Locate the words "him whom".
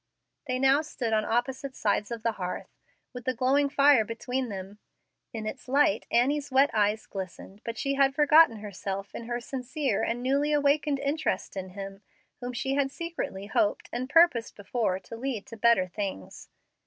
11.77-12.51